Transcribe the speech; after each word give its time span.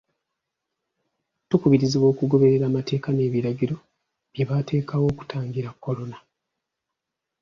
Tukubirizibwa 1.49 2.07
okugoberera 2.13 2.65
amateeka 2.67 3.07
n'ebiragiro 3.13 3.75
bye 4.33 4.45
baateekawo 4.49 5.05
okutangira 5.11 5.69
kolona. 5.83 6.17